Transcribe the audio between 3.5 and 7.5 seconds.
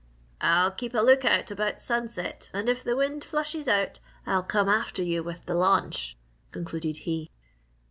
out, I'll come after you with the launch," concluded he.